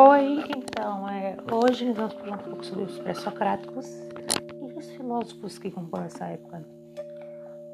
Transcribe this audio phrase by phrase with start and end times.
[0.00, 3.84] Oi, então, é, hoje nós vamos falar um pouco sobre os pré-socráticos
[4.62, 6.64] e os filósofos que compõem essa época.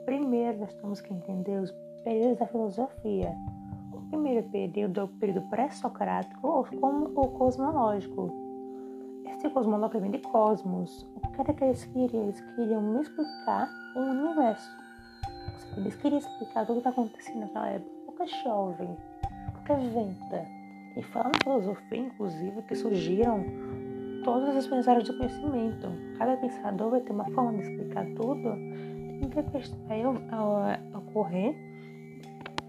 [0.06, 1.71] Primeiro, nós temos que entender os
[2.02, 3.30] períodos da filosofia.
[3.92, 8.32] O primeiro período é o período pré-socrático, ou como o cosmológico.
[9.27, 11.06] Esse cosmológico vem de cosmos.
[11.16, 12.22] O que era que eles queriam?
[12.22, 14.70] Eles queriam explicar o universo.
[15.77, 17.91] Eles queriam explicar tudo o que está acontecendo naquela época.
[18.06, 18.88] Por que chove?
[19.52, 20.63] Por que venta?
[20.97, 23.45] E fala na filosofia, inclusive, que surgiram
[24.25, 25.89] todas as pensadas do conhecimento.
[26.19, 28.55] Cada pensador vai ter uma forma de explicar tudo.
[29.30, 29.41] Que
[29.89, 30.03] vai
[30.95, 31.57] ocorrer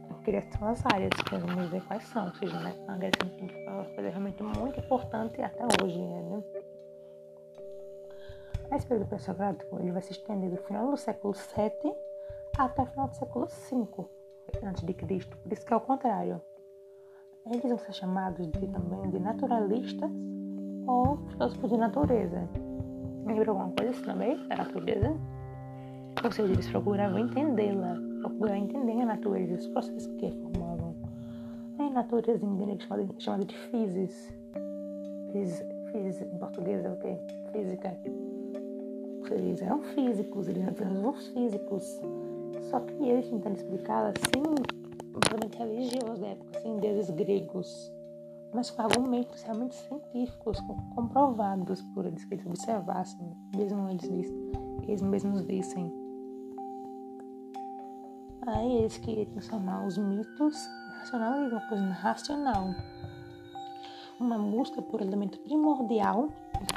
[0.10, 2.26] a criação das áreas, que vamos ver quais são.
[2.26, 3.20] Ou seja, né, a Grécia
[3.68, 6.00] é uma coisa realmente muito importante até hoje.
[6.00, 6.44] Né?
[8.72, 11.94] Esse período pré-socrático ele vai se estender do final do século VII
[12.58, 14.06] até o final do século V
[14.64, 15.38] antes de Cristo.
[15.38, 16.42] Por isso que é o contrário.
[17.48, 20.10] Eles vão ser chamados de, também de naturalistas
[20.88, 22.50] ou filósofos de natureza.
[23.24, 25.16] Lembra alguma coisa assim também da natureza?
[26.24, 30.96] Ou seja, eles procuravam entendê-la, procuravam entender a natureza, os processos que formavam.
[31.78, 32.80] A natureza em grego
[33.16, 34.36] é chamada de physis.
[35.92, 37.16] Physis, em português é o quê?
[37.52, 37.96] Física.
[39.30, 42.02] Eles eram físicos, eles eram os físicos.
[42.72, 44.42] Só que eles tentaram explicar assim
[45.16, 47.94] completamente religioso época, assim, deuses gregos,
[48.54, 50.60] mas com argumentos realmente científicos,
[50.94, 54.34] comprovados por eles, que eles observassem, mesmo eles,
[54.84, 55.92] eles mesmos vissem.
[58.46, 60.68] Aí eles queriam transformar os mitos
[61.14, 62.68] em uma coisa racional.
[64.20, 66.30] Uma busca por elemento primordial,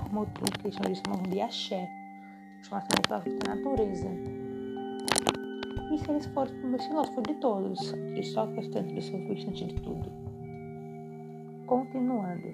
[0.02, 0.26] como o
[0.86, 1.88] eles chamam de axé,
[2.62, 4.37] chamado da natureza
[5.90, 9.74] e se eles forem meus filósofos de todos, e só questão de ser antes de
[9.74, 10.10] tudo.
[11.66, 12.48] Continuando.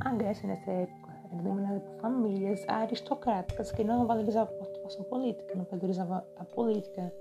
[0.00, 5.54] A Grécia nessa época era dominada por famílias aristocráticas que não valorizavam a participação política,
[5.54, 7.12] não valorizavam a política,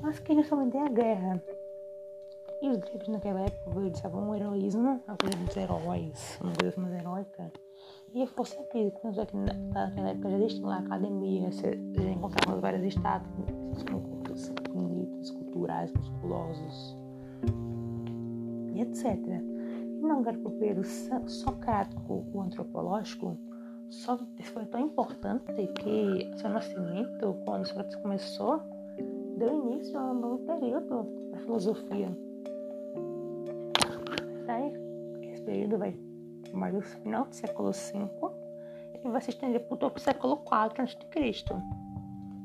[0.00, 1.42] mas que somente a guerra.
[2.62, 6.94] E os gregos naquela época valorizavam o heroísmo, a coisa dos heróis, uma coisa mais
[6.94, 7.52] heróica
[8.14, 8.98] e a força física.
[9.02, 15.30] Tanto é que naquela época já existia lá academia, já encontrava várias estátuas, concursos bonitos,
[15.30, 16.96] culturais, musculosos,
[18.74, 19.04] e etc.
[19.06, 23.36] E não o socrático ou antropológico
[23.90, 28.60] só foi tão importante que seu nascimento, quando Sócrates começou,
[29.38, 32.16] deu início a um novo período da filosofia.
[35.22, 35.96] Esse período vai
[36.52, 38.08] mas no final do século V,
[38.94, 41.54] ele vai se estender por todo o século IV a.C.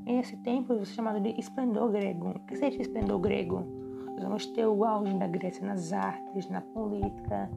[0.06, 2.32] Esse tempo, é chamado de esplendor grego.
[2.32, 3.66] O que seria esplendor grego?
[4.14, 7.50] Nós vamos ter o auge da Grécia nas artes, na política,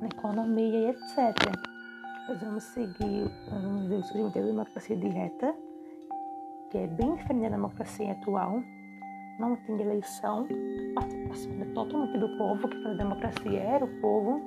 [0.00, 1.34] na economia e etc.
[2.28, 5.54] Nós vamos seguir, o surgimento da democracia direta,
[6.70, 8.62] que é bem diferente da democracia atual.
[9.38, 10.46] Não tem eleição,
[10.96, 14.40] a participação é totalmente do povo, que a democracia era o povo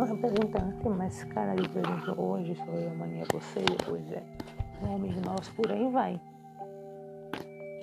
[0.00, 4.22] um representante, mas cara de exemplo, hoje sou eu, amanhã é você, depois é
[4.82, 6.20] homens nossos, por aí vai.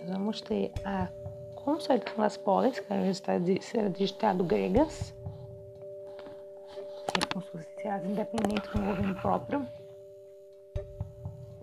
[0.01, 1.07] Nós vamos ter a
[1.55, 3.59] consolidação das polis, que é de
[3.93, 5.13] de Estado gregas,
[7.13, 9.67] que é como se fossem cidades independentes com governo próprio.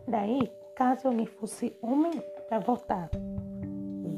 [0.06, 3.10] Daí, caso alguém fosse homem para votar,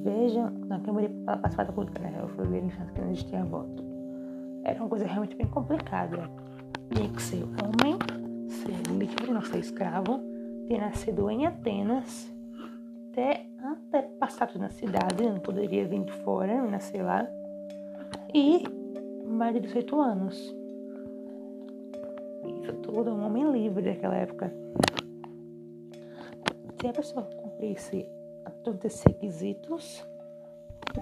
[0.02, 2.18] veja na Câmara para participar da política, né?
[2.20, 3.85] Eu fui ver no que não existia voto
[4.66, 6.28] era uma coisa realmente bem complicada.
[6.92, 7.96] Tinha que ser homem,
[8.48, 10.18] ser livre, não ser escravo,
[10.66, 12.28] ter nascido em Atenas,
[13.12, 13.46] ter
[14.18, 17.26] passado na cidade, não poderia vir de fora, nascer lá,
[18.34, 18.64] e
[19.24, 20.54] mais de 18 anos.
[22.62, 24.52] Isso tudo, um homem livre daquela época.
[26.80, 28.08] Se a pessoa cumprisse
[28.64, 30.04] todos esses requisitos,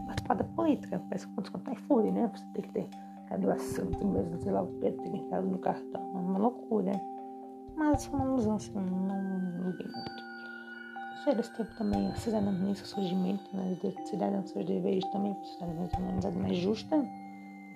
[0.07, 1.03] participar da política.
[1.09, 2.31] Parece que quando você tá em né?
[2.35, 2.89] Você tem que ter
[3.37, 6.01] graduação, tem mesmo, sei lá, o Pedro tem entrado no cartão.
[6.15, 6.93] É uma loucura.
[7.77, 10.25] Mas uma ilusão, assim, não liguei muito.
[11.25, 13.77] Sei desse tempo também, a cidadania, surgimento, né?
[13.83, 17.05] De cidadão, seus deveres também, cidadania uma amizade mais justa,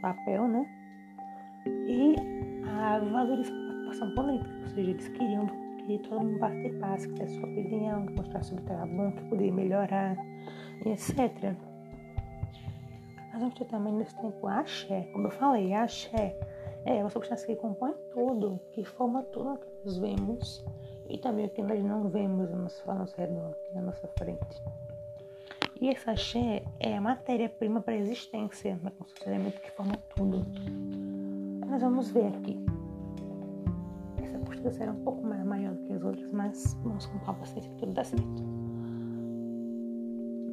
[0.02, 0.66] papel, né?
[1.66, 2.14] E
[2.68, 5.46] a valorização da participação política, ou seja, eles queriam
[5.78, 9.24] que todo mundo participasse, que tivesse sua opinião, que mostrasse o que estava bom, que
[9.24, 10.16] podia melhorar,
[10.84, 11.56] etc.
[13.38, 15.02] Nós vamos ter também nesse tempo axé.
[15.12, 16.36] Como eu falei, axé
[16.84, 20.64] é uma substância que compõe tudo, que forma tudo o que nós vemos
[21.08, 22.82] e também o que nós não vemos no nosso,
[23.16, 24.60] redor, aqui na nossa frente.
[25.80, 30.44] E essa axé é a matéria-prima para a existência, é um elemento que forma tudo.
[31.64, 32.58] nós vamos ver aqui.
[34.20, 37.70] Essa postura será um pouco mais maior do que as outras, mas vamos com paciência
[37.70, 38.42] que tudo dá certo.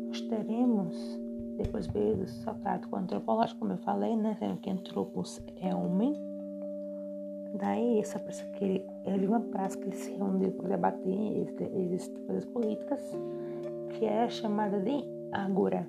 [0.07, 1.24] Nós teremos
[1.57, 4.35] depois veio do Socrático antropológico, como eu falei, né?
[4.39, 6.15] Sendo que antropos é homem.
[7.53, 12.07] Daí essa pessoa que ele, ele uma praça que eles se reúnem para debater eles,
[12.25, 13.01] coisas políticas,
[13.91, 15.87] que é chamada de Agora.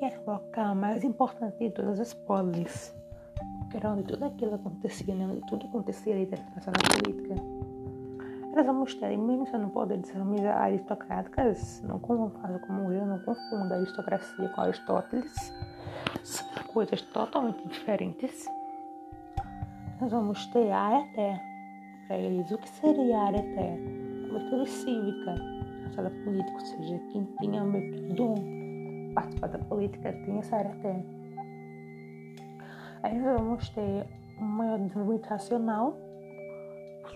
[0.00, 2.94] E era o local mais importante de todas as polis,
[3.70, 5.26] que era onde tudo aquilo acontecia, né?
[5.26, 6.36] onde tudo acontecia ali da
[7.02, 7.34] política.
[8.58, 12.28] Elas vamos ter, mesmo sendo poder de famílias aristocráticas, não como,
[12.66, 15.54] como eu, não confunda a aristocracia com Aristóteles,
[16.24, 18.46] são coisas totalmente diferentes.
[20.00, 21.40] Nós vamos ter a areté
[22.08, 22.50] para eles.
[22.50, 23.78] O que seria a areté?
[24.26, 25.34] Cobertura cívica,
[25.84, 28.34] na sala política, ou seja, quem tinha meio que dom
[29.14, 31.04] participar da política tinha essa areté.
[33.04, 34.04] Aí nós vamos ter
[34.40, 36.07] um maior desenvolvimento racional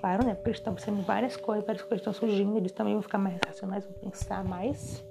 [0.02, 0.34] claro, né?
[0.34, 3.38] Porque eles estão em várias coisas, várias coisas estão surgindo, eles também vão ficar mais
[3.46, 5.02] racionais, vão pensar mais.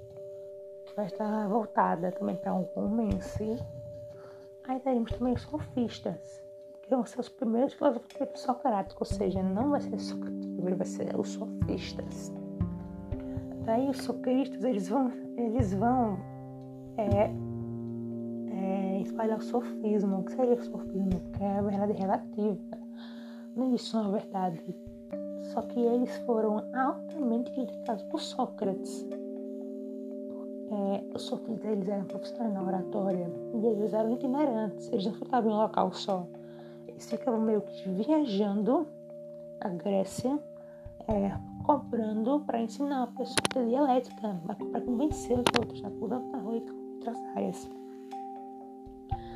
[0.94, 3.56] Vai estar voltada também para um homem em si.
[4.68, 6.44] Aí teremos também os sofistas,
[6.82, 11.18] que vão ser os primeiros filósofos socráticos, ou seja, não vai ser Sócrates, vai ser
[11.18, 12.30] os sofistas.
[13.64, 16.18] Daí os sofistas, eles vão, eles vão
[16.98, 17.30] é,
[18.50, 20.18] é, espalhar o sofismo.
[20.18, 21.20] O que seria o sofismo?
[21.32, 22.82] Que é a verdade relativa
[23.56, 24.62] não existe uma verdade.
[25.52, 29.06] Só que eles foram altamente criticados por Sócrates.
[30.70, 35.50] É, os sofistas eles eram profissionais na oratória e eles eram itinerantes, eles não ficavam
[35.50, 36.26] em um local só.
[36.88, 38.86] Eles ficavam meio que viajando
[39.60, 40.38] a Grécia,
[41.08, 41.32] é,
[41.64, 47.18] cobrando para ensinar a pessoa a dialética, para convencer os outros a cuidar da outras
[47.36, 47.70] áreas.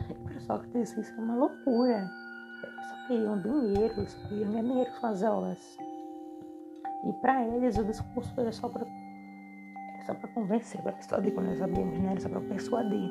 [0.08, 2.10] E para Sócrates isso é uma loucura
[2.66, 5.78] só queriam dinheiro, só queriam dinheiro com as aulas.
[7.04, 8.86] E para eles o discurso era só para
[10.06, 12.12] só para convencer, para persuadir, quando nós sabemos, né?
[12.12, 13.10] Era só para persuadir.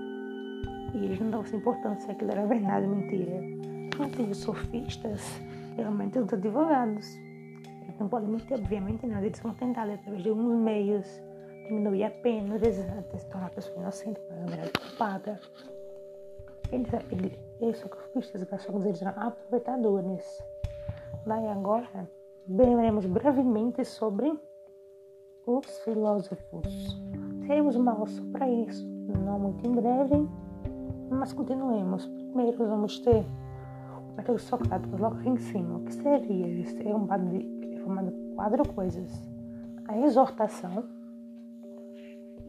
[0.93, 3.43] E eles não davam importância se aquilo era verdade ou mentira.
[3.93, 5.21] Enquanto os sofistas,
[5.75, 7.17] realmente os advogados.
[7.83, 9.19] Eles não podem mentir, obviamente, não.
[9.19, 11.21] Eles vão tentar, através de alguns meios,
[11.67, 15.39] diminuir a pena, às vezes até se tornar a pessoa inocente, para a verdade culpada.
[16.71, 20.43] Eles, eles, eles sofistas gastamos eles eram aproveitadores.
[21.25, 22.09] Daí agora,
[22.47, 24.31] veremos brevemente sobre
[25.47, 27.01] os filósofos.
[27.47, 28.85] Teremos uma aula para isso,
[29.23, 30.27] não muito em breve,
[31.09, 32.05] mas continuemos.
[32.05, 33.25] Primeiro vamos ter
[33.97, 35.77] o método socrático logo aqui em cima.
[35.77, 36.47] O que seria?
[36.47, 39.11] Ele é formado de, formado de quatro coisas.
[39.87, 40.83] A exortação.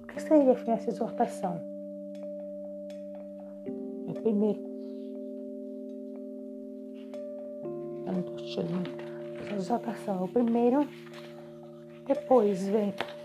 [0.03, 1.61] O que seria essa exortação?
[4.09, 4.76] É primeiro
[8.47, 8.89] Achando.
[9.57, 10.25] Exaltação.
[10.25, 10.89] O primeiro,
[12.07, 13.17] depois vem a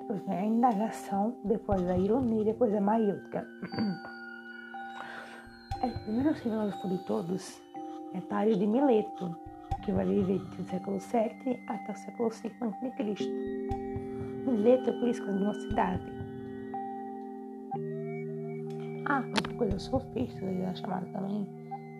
[0.00, 3.46] depois vem a indagação, depois a ironia, depois a maiútica.
[5.82, 7.60] É, o primeiro filósofo de todos
[8.14, 9.36] é Tário de Mileto,
[9.84, 13.61] que vai viver do século VII até o século V a.C
[14.52, 16.02] letra por isso que de uma cidade.
[19.06, 20.72] Ah, outra coisa, eu sou sofista, ele é
[21.12, 21.46] também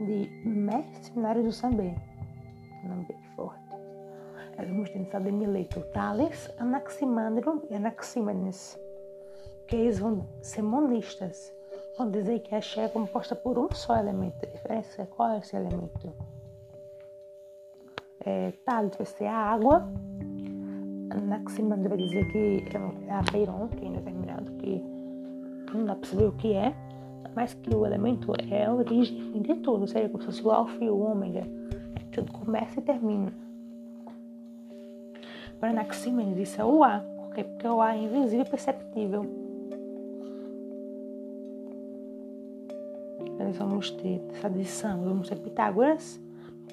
[0.07, 1.95] de mercenário do saber.
[2.85, 3.63] Nome bem forte.
[4.57, 8.79] Éramos tentados de Mileto, Tales, Anaximandro e Anaxímenes,
[9.67, 11.53] que eles vão ser monistas.
[11.97, 14.45] Vão dizer que a Xé é composta por um só elemento.
[14.45, 16.13] A diferença é qual é esse elemento?
[18.25, 19.89] É, Tales vai ser a água
[21.13, 24.83] Anaximandro vai dizer que é a Peiron, que é indeterminado, que
[25.75, 26.75] não dá para saber o que é,
[27.35, 30.85] mas que o elemento é a origem de tudo, seria como se fosse o alfa
[30.85, 33.33] e o ômega, é, tudo começa e termina.
[35.61, 39.43] Para Anaximandro isso é o A, porque, porque o A é invisível e perceptível.
[43.39, 46.21] Nós vamos ter essa adição, vamos ter Pitágoras,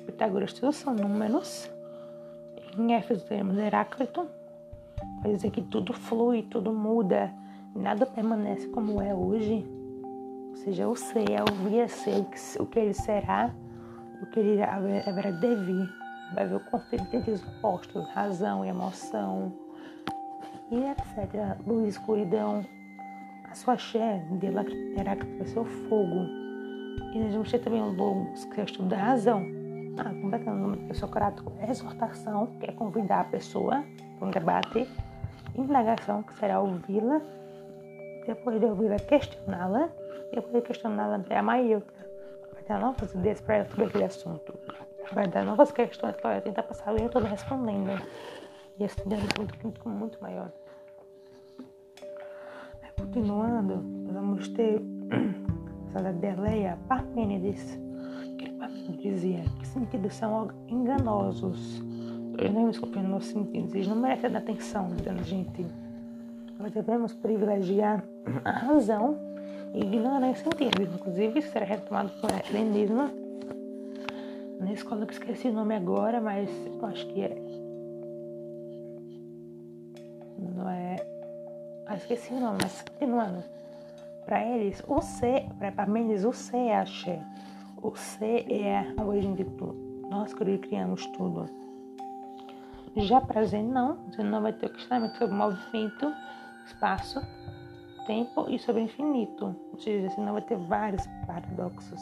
[0.05, 1.69] Pitágoras tudo são números,
[2.79, 4.27] em Éfeso temos Heráclito,
[5.21, 7.33] vai dizer que tudo flui, tudo muda,
[7.75, 9.65] nada permanece como é hoje.
[10.50, 10.95] Ou seja, é o
[11.63, 12.25] vir a ser,
[12.59, 13.53] o que ele será,
[14.21, 15.89] o que ele haverá de vir.
[16.33, 19.51] Vai ver o conflito entre os opostos, razão e emoção,
[20.71, 21.57] e etc.
[21.65, 22.65] Luz escuridão.
[23.50, 26.25] A sua ché de Heráclito vai ser o fogo.
[27.13, 29.59] E nós vamos ter também o logos, que é o estudo da razão
[30.01, 33.84] ah, socrático é exortação, que é convidar a pessoa
[34.22, 34.88] um debate,
[35.56, 37.22] indagação, que será ouvi-la,
[38.25, 39.89] depois de ouvi-la, questioná-la,
[40.34, 41.94] depois de questioná-la, a Maílta
[42.53, 44.53] vai dar novas ideias para ela sobre aquele assunto,
[45.13, 48.01] vai dar novas questões para ela tentar passar o erro todo respondendo.
[48.77, 49.06] E esse é
[49.63, 50.51] muito, muito maior.
[52.98, 54.82] Continuando, vamos ter
[55.96, 57.88] a Deleia Parmênides, que
[58.98, 61.81] dizia que sentidos são enganosos.
[61.81, 65.65] Me desculpe nos sentidos, eles não merecem atenção da gente.
[66.58, 68.03] Nós devemos privilegiar
[68.46, 69.17] a razão
[69.74, 70.93] e ignorar os sentidos.
[70.96, 73.10] Inclusive, isso será retomado por helenismo
[74.60, 77.36] na escola que esqueci o nome agora, mas eu acho que é.
[80.38, 80.98] Não é.
[81.88, 83.43] Ah, esqueci o nome, mas continuando.
[84.25, 87.19] Para eles, o C, para Parmênides, o C é axé.
[87.81, 87.93] O
[88.24, 89.75] é a origem de tudo.
[90.09, 91.45] Nós criamos tudo.
[92.98, 93.95] Já para Zen, não.
[94.07, 96.13] Você não vai ter o questionamento sobre movimento,
[96.65, 97.21] espaço,
[98.05, 99.55] tempo e sobre infinito.
[99.71, 102.01] Ou seja, você não vai ter vários paradoxos.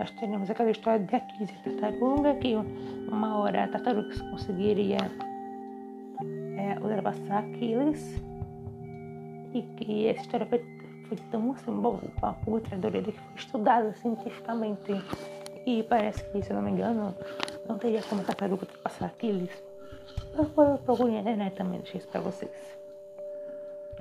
[0.00, 2.54] Nós teremos aquela história de Aquiles e tartaruga, que
[3.08, 4.98] uma hora a tartaruga conseguiria
[6.56, 8.20] é, ultrapassar Aquiles
[9.54, 10.77] e que essa história foi
[11.08, 11.98] foi tão assim, bom,
[12.46, 14.92] o ultrador ele foi estudado cientificamente.
[15.66, 17.14] E parece que, se eu não me engano,
[17.68, 19.50] não teria como a tartaruga passar Aquiles.
[20.34, 22.78] Mas eu procurei na internet também, deixei isso para vocês.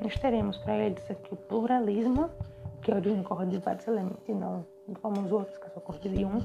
[0.01, 2.29] Nós teremos para eles aqui o pluralismo,
[2.81, 4.65] que é o origem corre de vários elementos, e não
[5.01, 6.35] como os outros, que só corre de um.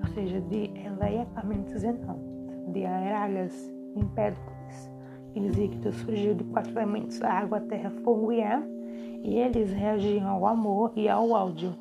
[0.00, 3.52] Ou seja, de Eleia Parmenides não, de Aeragas,
[3.96, 4.90] Empédocles,
[5.40, 8.62] Deus surgiu de quatro elementos, água, terra, fogo e ar,
[9.22, 11.74] e eles reagiam ao amor e ao ódio.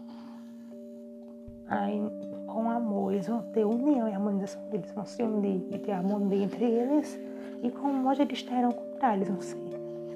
[1.68, 2.02] Aí,
[2.48, 6.44] com amor, eles vão ter união e harmonização, eles vão se unir e ter harmonia
[6.44, 7.20] entre eles,
[7.62, 9.56] e com ódio eles terão contrários, vão se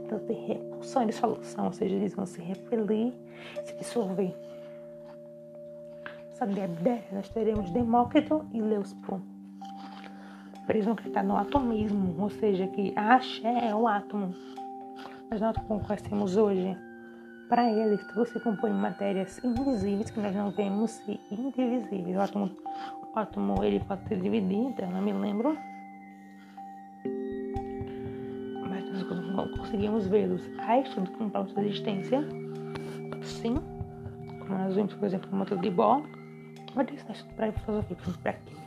[0.08, 3.14] então, ter repulsão e dissolução, ou seja, eles vão se repelir,
[3.66, 4.34] se dissolver.
[6.32, 6.54] Sabe,
[7.12, 9.20] nós teremos Demócrito e Leuspo
[10.76, 14.34] eles vão acreditar no atomismo, ou seja, que a axé é o átomo.
[15.30, 16.78] Mas nós conhecemos hoje,
[17.50, 22.18] para eles tudo se compõe matérias invisíveis que nós não vemos e indivisíveis.
[22.18, 22.52] O átomo,
[23.16, 25.58] o átomo ele pode ser dividido, eu não me lembro.
[28.70, 30.42] Mas nós conseguimos vê-los.
[30.60, 32.22] Há estudos que comprovam sua existência.
[33.22, 33.56] Sim.
[34.40, 36.04] Como nós vimos, por exemplo, no motor de Bohr.
[36.76, 38.67] Mas isso é para filosofia, para química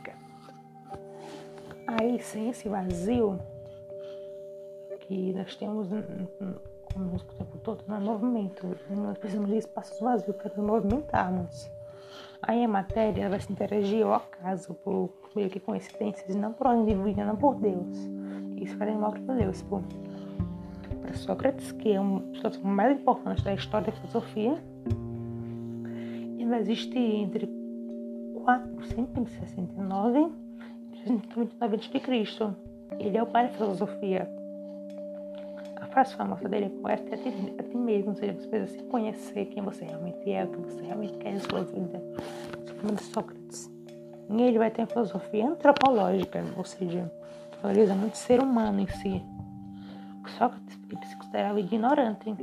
[1.99, 3.39] a essência vazio
[5.01, 5.87] que nós temos
[6.93, 8.77] como o tempo todo no movimento.
[8.89, 11.69] Nós precisamos de espaços vazios para nos movimentarmos.
[12.41, 16.85] Aí a matéria vai se interagir ao acaso, por meio que coincidências, não por ordem
[16.85, 17.97] divina, não por Deus.
[18.57, 19.63] Isso para mal para Deus.
[19.63, 24.57] Para Sócrates, que é um dos mais importantes da história da filosofia,
[26.39, 27.47] ele existe entre
[28.43, 30.40] 469
[31.03, 32.55] 39 de Cristo.
[32.99, 34.29] Ele é o pai da filosofia.
[35.77, 38.77] A frase famosa dele é conhece a ti, a ti mesmo, ou seja, você precisa
[38.77, 42.01] se conhecer quem você realmente é, o que você realmente quer em sua vida.
[42.63, 43.71] Isso de Sócrates.
[44.29, 47.11] E ele vai ter a filosofia antropológica, ou seja,
[47.61, 49.21] valoriza muito o ser humano em si.
[50.37, 52.35] Sócrates ele se considerava ignorante.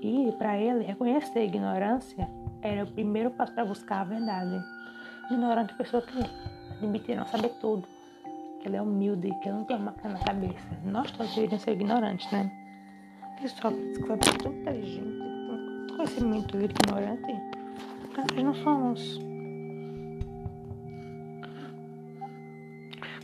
[0.00, 2.28] E para ele, reconhecer a ignorância
[2.60, 4.81] era o primeiro passo para buscar a verdade
[5.30, 6.18] ignorante pessoa que
[6.72, 7.86] admite não saber tudo,
[8.60, 10.68] que ela é humilde, que ela não tem uma máquina na cabeça.
[10.84, 12.50] Nós todos deveríamos ser ignorantes, né?
[13.40, 13.72] Pessoal
[14.06, 15.18] foi tão inteligente,
[15.88, 17.32] com conhecimento ignorante,
[18.16, 19.18] nós não somos.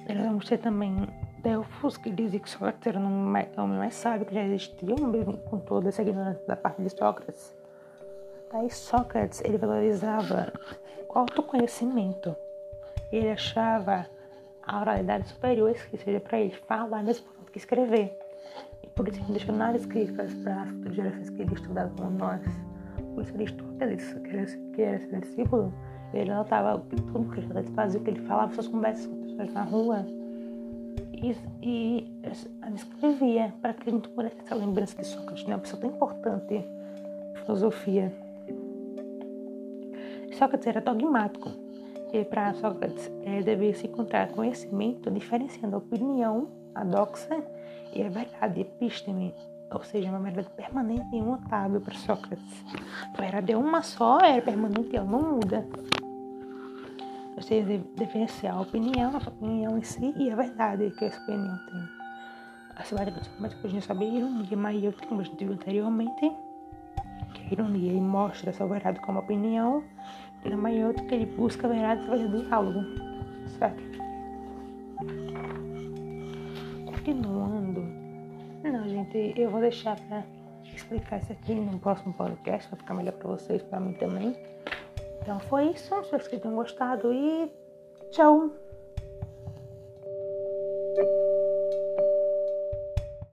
[0.08, 1.06] Nós vamos ter também
[1.42, 5.58] Delfos, que dizia que Sócrates era o homem mais sábio que já existiu, mesmo com
[5.60, 7.54] toda essa ignorância da parte de Sócrates.
[8.52, 10.52] Daí Sócrates, ele valorizava
[11.08, 12.34] o autoconhecimento.
[13.12, 14.06] Ele achava
[14.62, 18.18] a oralidade superior, que seja para ele falar mesmo que escrever.
[18.82, 22.10] E por isso ele deixou nada escrito para as futuras gerações que ele estudava com
[22.10, 22.42] nós.
[23.14, 25.72] Por isso Aristóteles, que era, que era seu discípulo,
[26.12, 30.06] ele notava tudo que ele fazia, que ele falava, suas conversas com pessoas na rua.
[31.12, 32.20] E, e
[32.74, 35.56] escrevia para que a gente pudesse ter essa lembrança de Sócrates, né?
[35.56, 36.64] uma pessoa tão importante
[37.44, 38.12] filosofia.
[40.38, 41.50] Sócrates era dogmático.
[42.12, 47.42] E para Sócrates é, devia se encontrar conhecimento diferenciando a opinião, a doxa
[47.92, 49.34] e a verdade, episteme,
[49.72, 52.64] ou seja, uma verdade permanente e imutável para Sócrates.
[53.12, 55.66] A verdade é uma só, era permanente, ela não muda.
[57.36, 61.58] Você deve diferenciar a opinião, a opinião em si e a verdade que essa opinião
[61.66, 62.84] tem.
[62.84, 66.32] Você vai depois saber a ironia maiúscula, como a gente viu anteriormente,
[67.34, 69.82] que a ironia mostra essa verdade como opinião,
[70.44, 72.80] na maiúscula que ele busca a verdade através do diálogo,
[73.58, 73.82] certo?
[76.86, 77.80] Continuando,
[78.62, 80.24] não, gente, eu vou deixar pra
[80.64, 84.36] explicar isso aqui no próximo podcast, vai ficar melhor pra vocês, pra mim também.
[85.22, 87.50] Então foi isso, espero que tenham gostado e
[88.10, 88.50] tchau!